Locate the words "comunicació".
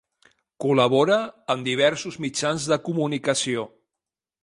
2.91-3.71